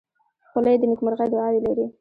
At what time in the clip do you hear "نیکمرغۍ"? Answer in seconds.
0.91-1.27